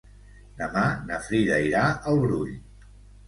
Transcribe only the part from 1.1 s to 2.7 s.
Frida irà al Brull.